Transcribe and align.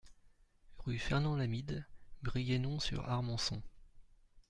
Rue 0.83 0.97
Fernand 0.97 1.35
Lamide, 1.35 1.85
Brienon-sur-Armançon 2.23 3.61